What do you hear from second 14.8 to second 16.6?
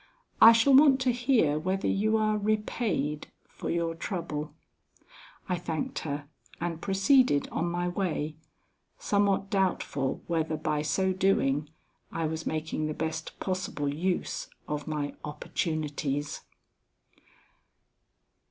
my opportunities.